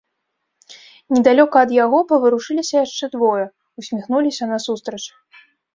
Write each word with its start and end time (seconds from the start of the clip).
Недалёка 1.15 1.57
ад 1.65 1.75
яго 1.85 1.99
паварушыліся 2.13 2.75
яшчэ 2.85 3.05
двое, 3.15 3.45
усміхнуліся 3.83 4.43
насустрач. 4.55 5.03